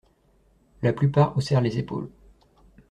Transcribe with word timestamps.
La 0.81 0.93
plupart 0.93 1.37
haussèrent 1.37 1.61
les 1.61 1.77
épaules. 1.77 2.09